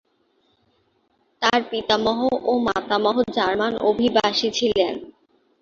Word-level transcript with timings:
তার 1.41 1.59
পিতামহ 1.71 2.19
ও 2.43 2.53
মাতামহ 2.67 3.15
জার্মান 3.35 3.73
অভিবাসী 3.89 4.49
ছিলেন। 4.51 4.93